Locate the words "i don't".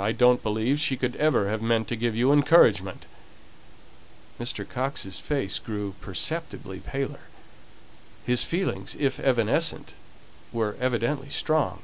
0.00-0.42